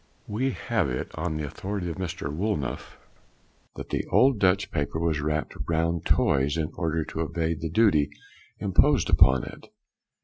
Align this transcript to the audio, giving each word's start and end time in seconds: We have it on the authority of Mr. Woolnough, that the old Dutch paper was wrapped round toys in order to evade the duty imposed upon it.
We 0.25 0.49
have 0.53 0.89
it 0.89 1.11
on 1.13 1.37
the 1.37 1.45
authority 1.45 1.87
of 1.87 1.97
Mr. 1.97 2.35
Woolnough, 2.35 2.97
that 3.75 3.89
the 3.91 4.03
old 4.07 4.39
Dutch 4.39 4.71
paper 4.71 4.97
was 4.99 5.21
wrapped 5.21 5.53
round 5.69 6.07
toys 6.07 6.57
in 6.57 6.71
order 6.73 7.05
to 7.05 7.21
evade 7.21 7.61
the 7.61 7.69
duty 7.69 8.09
imposed 8.57 9.11
upon 9.11 9.43
it. 9.43 9.67